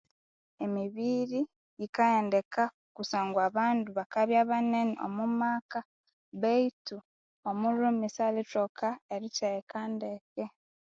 Emibiiri 0.65 1.41
yikaghendeka 1.79 2.63
kusangwa 2.95 3.41
abandu 3.49 3.89
bakabyabenene 3.97 4.95
omwamaka 5.05 5.79
bethu 6.41 6.97
omulhume 7.49 8.07
salikoka 8.15 8.87
eritheghekandeke 9.13 10.43